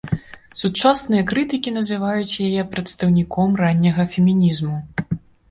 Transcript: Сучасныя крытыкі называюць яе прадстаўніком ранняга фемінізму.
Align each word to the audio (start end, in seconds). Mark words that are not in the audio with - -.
Сучасныя 0.61 1.25
крытыкі 1.31 1.73
называюць 1.75 2.39
яе 2.47 2.65
прадстаўніком 2.73 3.49
ранняга 3.63 4.09
фемінізму. 4.17 4.77